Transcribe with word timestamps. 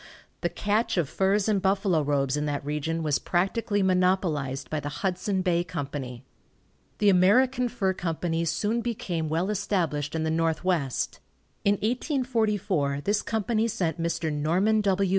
The 0.41 0.49
catch 0.49 0.97
of 0.97 1.07
furs 1.07 1.47
and 1.47 1.61
buffalo 1.61 2.01
robes 2.01 2.35
in 2.35 2.47
that 2.47 2.65
region 2.65 3.03
was 3.03 3.19
practically 3.19 3.83
monopolized 3.83 4.67
by 4.67 4.79
the 4.79 4.89
Hudson 4.89 5.43
Bay 5.43 5.63
Company. 5.63 6.23
The 6.97 7.09
American 7.09 7.69
Fur 7.69 7.93
Company 7.93 8.43
soon 8.45 8.81
became 8.81 9.29
well 9.29 9.51
established 9.51 10.15
in 10.15 10.23
the 10.23 10.31
Northwest. 10.31 11.19
In 11.63 11.73
1844 11.73 13.01
this 13.01 13.21
company 13.21 13.67
sent 13.67 14.01
Mr. 14.01 14.33
Norman 14.33 14.81
W. 14.81 15.07